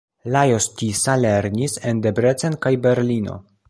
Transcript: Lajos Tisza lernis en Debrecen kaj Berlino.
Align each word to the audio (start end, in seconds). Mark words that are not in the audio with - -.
Lajos 0.35 0.67
Tisza 0.79 1.15
lernis 1.27 1.79
en 1.93 2.03
Debrecen 2.09 2.61
kaj 2.67 2.77
Berlino. 2.89 3.43